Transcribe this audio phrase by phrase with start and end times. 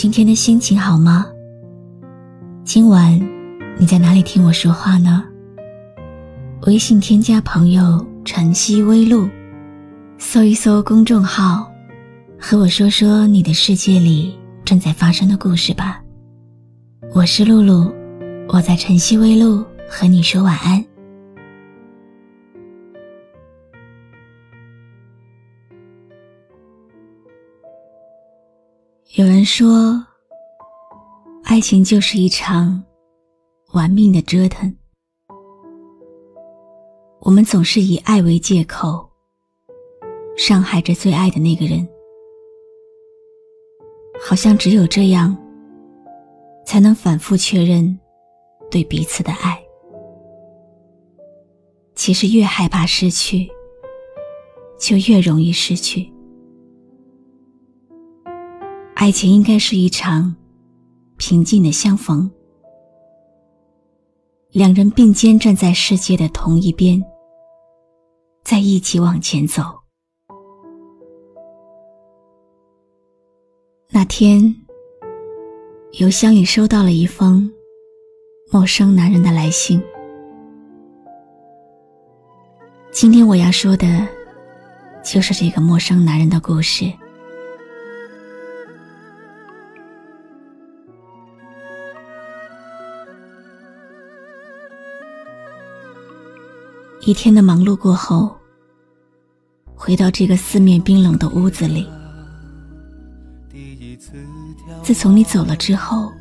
[0.00, 1.26] 今天的心情好吗？
[2.64, 3.20] 今晚
[3.76, 5.22] 你在哪里听我说话呢？
[6.62, 9.28] 微信添加朋友“晨曦微露”，
[10.16, 11.70] 搜一搜公众号，
[12.38, 16.00] 和我说说你的世界里正在发生的故事吧。
[17.12, 17.92] 我是露露，
[18.48, 20.82] 我在晨曦微露和你说晚安。
[29.20, 30.02] 有人说，
[31.44, 32.82] 爱情就是一场
[33.74, 34.74] 玩命的折腾。
[37.20, 39.06] 我们总是以爱为借口，
[40.38, 41.86] 伤害着最爱的那个人，
[44.26, 45.36] 好像只有这样，
[46.64, 47.94] 才能反复确认
[48.70, 49.62] 对彼此的爱。
[51.94, 53.46] 其实，越害怕失去，
[54.78, 56.10] 就越容易失去。
[59.00, 60.36] 爱情应该是一场
[61.16, 62.30] 平静的相逢，
[64.50, 67.02] 两人并肩站在世界的同一边，
[68.44, 69.62] 在一起往前走。
[73.88, 74.54] 那天，
[75.92, 77.50] 邮箱里收到了一封
[78.52, 79.82] 陌生男人的来信。
[82.92, 84.06] 今天我要说的，
[85.02, 86.92] 就是这个陌生男人的故事。
[97.10, 98.38] 一天的忙碌过后，
[99.74, 101.88] 回到这个四面冰冷的屋子里。
[104.80, 106.12] 自从你走了之后，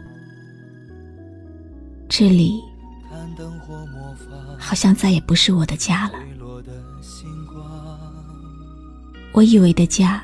[2.07, 2.59] 这里
[4.57, 6.13] 好像再也不是我的家了。
[9.31, 10.23] 我以为的家，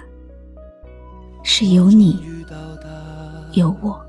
[1.43, 2.19] 是有你，
[3.53, 4.03] 有我，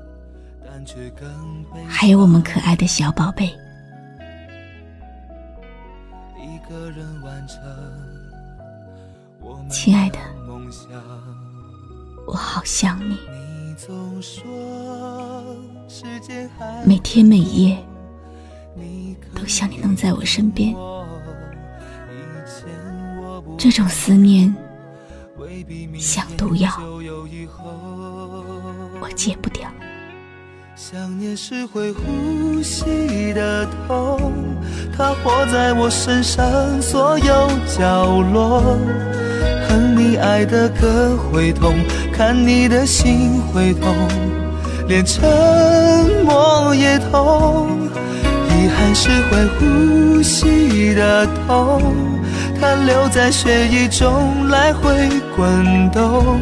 [1.87, 3.55] 还有我们可爱的小宝贝。
[9.69, 10.19] 亲爱的，
[12.25, 13.17] 我好想你，
[16.85, 17.77] 每天每夜
[19.33, 20.75] 都想你能在我身边。
[23.57, 24.53] 这种思念
[25.97, 26.69] 像毒药，
[28.99, 29.69] 我戒不掉。
[30.75, 34.06] 想念是会呼吸的痛，
[34.97, 36.43] 它活在我身上
[36.81, 38.79] 所有角落。
[39.69, 41.75] 恨你爱的歌会痛，
[42.11, 43.93] 看你的心会痛，
[44.87, 45.21] 连沉
[46.25, 47.77] 默也痛。
[48.49, 51.93] 遗憾是会呼吸的痛，
[52.59, 56.39] 它留在血液中来回滚动。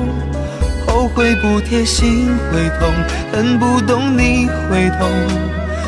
[0.88, 2.90] 后悔不贴心会痛，
[3.34, 5.10] 恨不懂你会痛，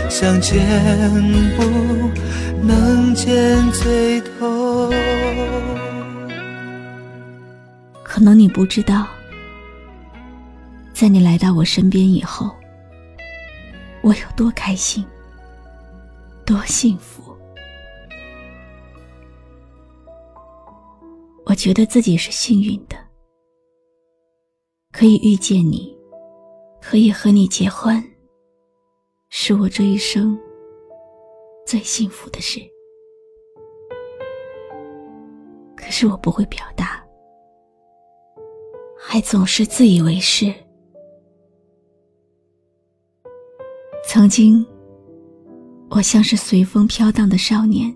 [0.10, 0.60] 想见
[1.58, 1.64] 不
[2.66, 4.92] 能见最痛。
[8.04, 9.08] 可能你不知道，
[10.94, 12.50] 在你来到我身边以后，
[14.02, 15.06] 我有多开心，
[16.46, 17.24] 多幸福。
[21.46, 22.98] 我觉得自己是幸运的。
[24.92, 25.96] 可以遇见你，
[26.82, 28.04] 可以和你结婚，
[29.30, 30.38] 是我这一生
[31.66, 32.60] 最幸福的事。
[35.76, 37.06] 可是我不会表达，
[38.98, 40.54] 还总是自以为是。
[44.06, 44.66] 曾经，
[45.90, 47.96] 我像是随风飘荡的少年，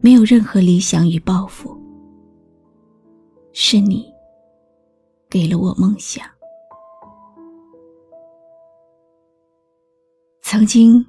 [0.00, 1.76] 没有任何理想与抱负。
[3.52, 4.14] 是你。
[5.28, 6.24] 给了我梦想。
[10.48, 11.04] 曾经，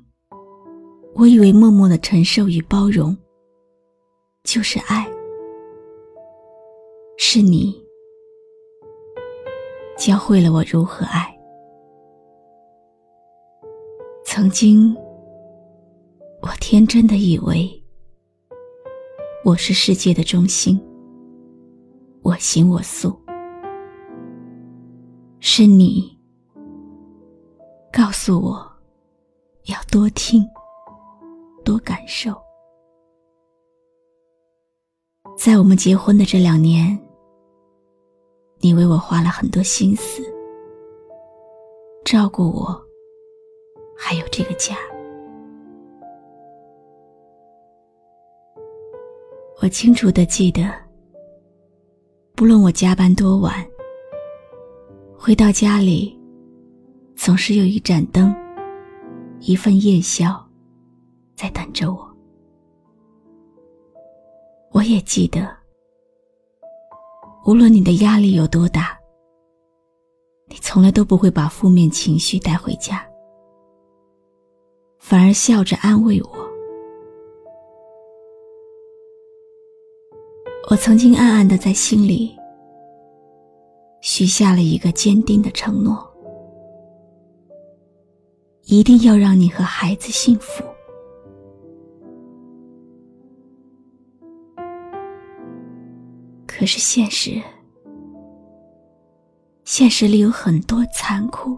[1.13, 3.15] 我以为默默的承受与包容
[4.43, 5.07] 就是爱。
[7.19, 7.71] 是你
[9.95, 11.31] 教会了我如何爱。
[14.25, 14.91] 曾经，
[16.41, 17.69] 我天真的以为
[19.45, 20.81] 我是世界的中心，
[22.23, 23.15] 我行我素。
[25.39, 26.19] 是你
[27.93, 28.76] 告诉我
[29.67, 30.47] 要多听，
[31.65, 32.33] 多感受。
[35.37, 36.97] 在我们结婚的这两年，
[38.59, 40.23] 你为我花了很多心思，
[42.05, 42.81] 照顾我，
[43.97, 44.75] 还有这个家。
[49.61, 50.63] 我清楚的记得，
[52.35, 53.53] 不论我加班多晚，
[55.17, 56.17] 回到家里，
[57.17, 58.33] 总是有一盏灯，
[59.39, 60.45] 一份夜宵，
[61.35, 62.07] 在等着我。
[64.71, 65.47] 我也记得，
[67.45, 68.97] 无论你的压力有多大，
[70.47, 73.07] 你从来都不会把负面情绪带回家，
[74.99, 76.29] 反而笑着安慰我。
[80.69, 82.35] 我曾经暗暗的在心里
[84.01, 86.06] 许下了一个坚定的承诺：
[88.69, 90.61] 一定要让你和孩子幸福。
[96.45, 97.41] 可是现实，
[99.63, 101.57] 现实里有很多残酷，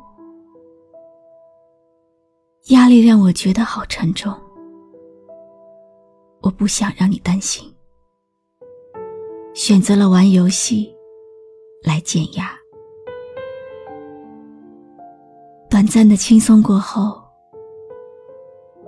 [2.67, 4.31] 压力让我觉得好沉重。
[6.41, 7.73] 我不想让你担心，
[9.55, 10.93] 选择了玩游戏
[11.83, 12.58] 来减压。
[15.89, 17.19] 短暂的轻松过后，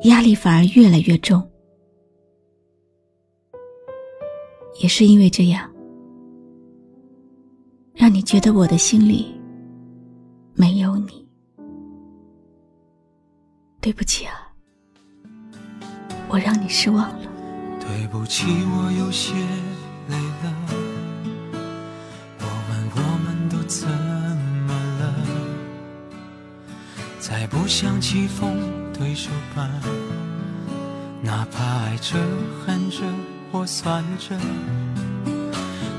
[0.04, 1.42] 压力反而越来越重，
[4.84, 5.68] 也是因为这样。
[7.96, 9.36] 让你觉得我的心里
[10.54, 11.28] 没有你，
[13.82, 14.54] 对不起啊，
[16.30, 17.28] 我让你失望了。
[17.80, 19.34] 对不起，我有些
[20.08, 20.54] 累了。
[22.38, 23.90] 我们我们都曾
[27.22, 28.58] 再不想棋逢
[28.92, 29.70] 对手吧，
[31.22, 32.18] 哪怕爱着、
[32.66, 32.98] 恨着
[33.52, 34.36] 或算着，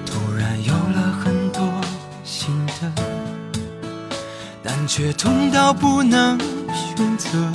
[0.04, 1.32] 突然有了很。
[4.94, 6.38] 却痛到不能
[6.74, 7.50] 选择，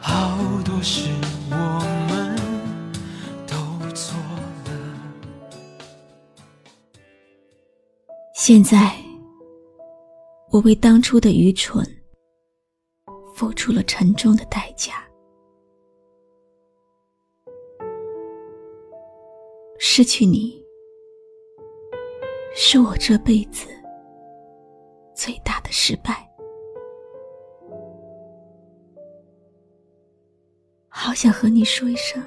[0.00, 1.08] 好多事
[1.50, 1.56] 我
[2.08, 2.36] 们
[3.44, 3.56] 都
[3.96, 4.16] 错
[4.66, 4.70] 了。
[8.36, 8.94] 现在，
[10.50, 11.84] 我为当初的愚蠢
[13.34, 15.06] 付出了沉重的代价。
[19.78, 20.64] 失去你，
[22.54, 23.68] 是我这辈子。
[25.14, 26.30] 最大的失败，
[30.88, 32.22] 好想和你说一声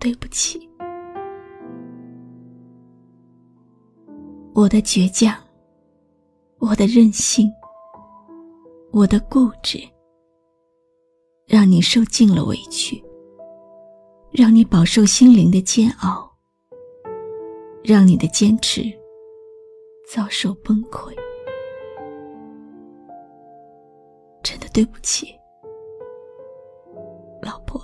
[0.00, 0.68] 对不起。
[4.54, 5.36] 我的倔强，
[6.58, 7.52] 我的任性，
[8.92, 9.80] 我的固执，
[11.44, 13.02] 让你受尽了委屈，
[14.30, 16.30] 让你饱受心灵的煎熬，
[17.82, 18.82] 让你的坚持。
[20.06, 21.12] 遭受崩溃，
[24.40, 25.34] 真的对不起，
[27.42, 27.82] 老婆。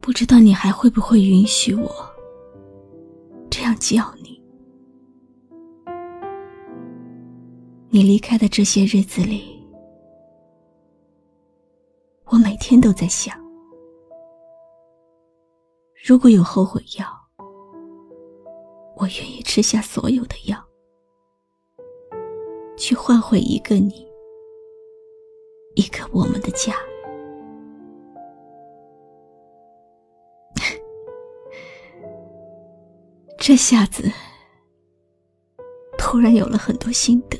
[0.00, 1.90] 不知道你还会不会允许我
[3.50, 4.21] 这样叫你？
[7.94, 9.62] 你离开的这些日子里，
[12.24, 13.38] 我每天都在想，
[16.02, 17.06] 如果有后悔药。
[18.96, 20.56] 我愿意吃下所有的药，
[22.78, 24.08] 去换回一个你，
[25.74, 26.74] 一个我们的家。
[33.36, 34.10] 这下子，
[35.98, 37.38] 突然有了很多心得，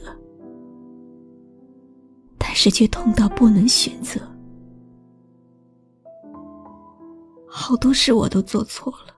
[2.65, 4.21] 但是却痛到不能选择，
[7.49, 9.17] 好多事我都做错了。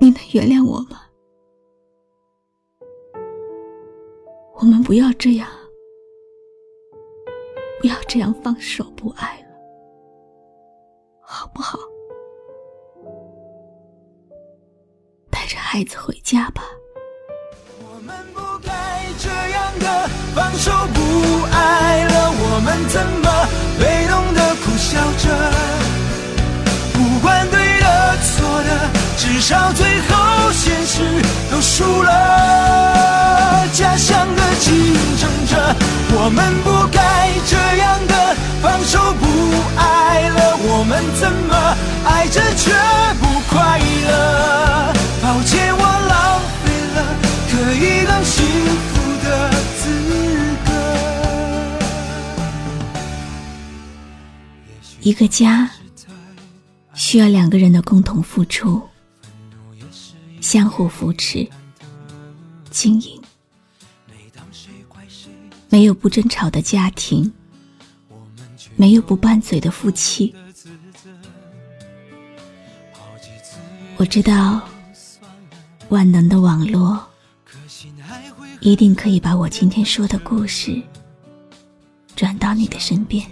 [0.00, 1.02] 你能原谅我吗？
[4.54, 5.46] 我们不要这样，
[7.82, 9.48] 不要这样放手不爱了，
[11.20, 11.78] 好不好？
[15.30, 16.62] 带着孩子回家吧。
[20.34, 21.00] 放手不
[21.52, 23.28] 爱了，我们怎么
[23.78, 25.24] 被动的苦笑着？
[26.92, 28.90] 不管对的错的。
[29.16, 31.02] 至少最后现实
[31.50, 34.72] 都输了，假象的竞
[35.18, 35.76] 争者，
[36.14, 39.26] 我们不该这样的放手不
[39.76, 42.72] 爱了，我们怎么爱着却
[43.20, 44.92] 不快乐？
[45.22, 45.59] 抱歉
[55.02, 55.68] 一个家
[56.94, 58.80] 需要两个人的共同付出
[60.40, 61.48] 相互扶持
[62.70, 63.20] 经营。
[65.70, 67.32] 没有不争吵的家庭
[68.76, 70.34] 没有不拌嘴的夫妻。
[73.96, 74.60] 我知道
[75.90, 77.09] 万能的网络
[78.60, 80.80] 一定可以把我今天说的故事
[82.14, 83.24] 转到你的身边。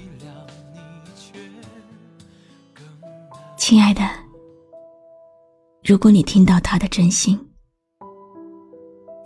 [3.56, 4.08] 亲爱的，
[5.84, 7.38] 如果你听到他的真心，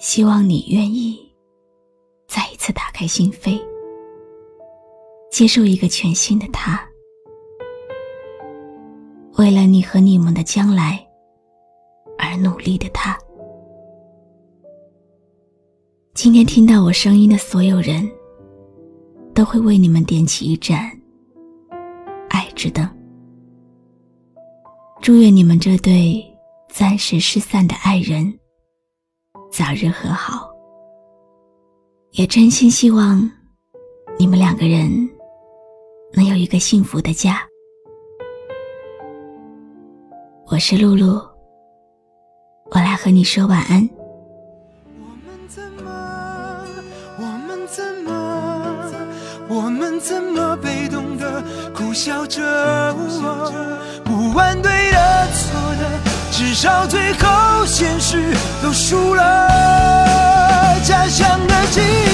[0.01, 1.21] 希望你愿意。
[2.27, 3.61] 再一次打开心扉，
[5.31, 6.83] 接受一个全新的他。
[9.37, 11.07] 为了你和你们的将来
[12.19, 13.19] 而努力的他。
[16.23, 18.09] 今天听到我声音的所有人，
[19.35, 20.88] 都会为你们点起一盏
[22.29, 22.88] 爱之灯。
[25.00, 26.25] 祝愿你们这对
[26.69, 28.33] 暂时失散的爱人
[29.50, 30.49] 早日和好。
[32.12, 33.29] 也真心希望
[34.17, 34.88] 你们两个人
[36.14, 37.43] 能有一个幸福的家。
[40.47, 41.21] 我是露露，
[42.71, 44.02] 我来和你说晚安。
[51.93, 52.41] 苦笑着？
[54.03, 55.91] 不问对的错的，
[56.31, 59.23] 至少最后现实都输了。
[60.83, 62.12] 家乡的记忆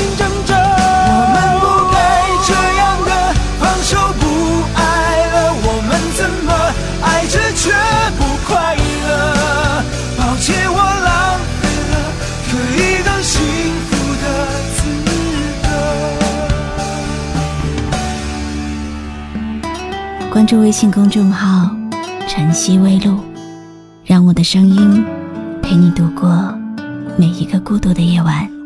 [20.38, 21.68] 关注微信公众号
[22.28, 23.18] “晨曦微露”，
[24.06, 25.04] 让我的声音
[25.60, 26.56] 陪你度过
[27.16, 28.57] 每一个孤独的夜晚。